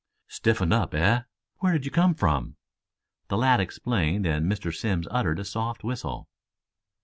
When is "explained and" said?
3.59-4.51